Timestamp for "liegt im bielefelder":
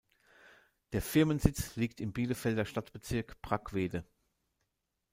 1.75-2.65